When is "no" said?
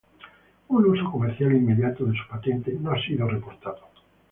2.73-2.89